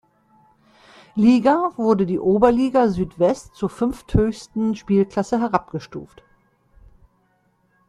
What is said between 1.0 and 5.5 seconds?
Liga wurde die Oberliga Südwest zur fünfthöchsten Spielklasse